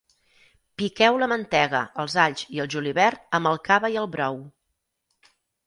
Piqueu 0.81 1.19
la 1.23 1.27
mantega, 1.33 1.83
els 2.05 2.17
alls 2.25 2.47
i 2.57 2.63
el 2.65 2.71
julivert 2.77 3.39
amb 3.41 3.53
el 3.53 3.63
cava 3.71 3.95
i 3.99 4.01
el 4.07 4.13
brou. 4.19 4.43